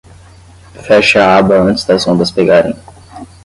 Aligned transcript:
Feche 0.85 1.19
a 1.19 1.35
aba 1.39 1.57
antes 1.67 1.83
das 1.89 2.05
ondas 2.11 2.31
pegarem. 2.37 2.75